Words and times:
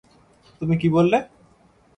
তুমি 0.61 0.75
কী 0.77 0.87
বললে? 0.89 1.17